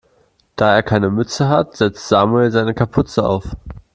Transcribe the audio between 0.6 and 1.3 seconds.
er keine